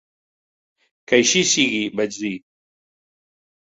[1.13, 2.37] "Que així sigui", vaig dir.